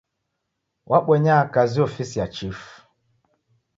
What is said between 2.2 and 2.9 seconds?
chifu.